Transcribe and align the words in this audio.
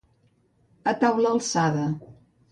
A 0.91 0.93
taula 1.03 1.29
alçada. 1.39 1.83